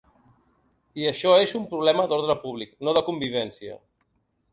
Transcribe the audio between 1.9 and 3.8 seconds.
d’ordre públic, no de convivència.